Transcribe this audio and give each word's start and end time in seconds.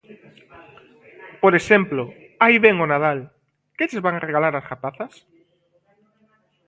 Por 1.43 1.53
exemplo, 1.59 2.01
aí 2.43 2.55
vén 2.65 2.75
o 2.85 2.89
Nadal: 2.91 3.19
que 3.77 3.87
lles 3.89 4.03
van 4.05 4.23
regalar 4.27 4.53
ás 4.59 4.67
rapazas? 4.71 5.13